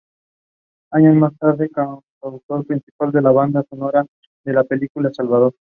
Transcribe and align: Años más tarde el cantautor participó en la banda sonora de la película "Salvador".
Años 0.91 1.15
más 1.15 1.37
tarde 1.37 1.65
el 1.65 1.71
cantautor 1.71 2.65
participó 2.65 3.15
en 3.15 3.23
la 3.23 3.29
banda 3.31 3.63
sonora 3.69 4.03
de 4.43 4.53
la 4.53 4.63
película 4.63 5.11
"Salvador". 5.13 5.53